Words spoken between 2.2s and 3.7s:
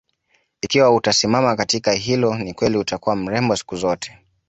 ni kweli utakuwa mrembo